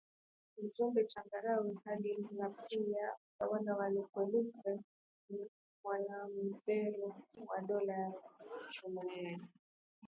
[0.63, 4.41] Mzumbe Changarawe hadi MlaliPia utawala wa Lukwele
[5.83, 7.15] Mwanamzeru
[7.47, 8.13] wa Dola ya
[8.71, 9.47] Choma yaani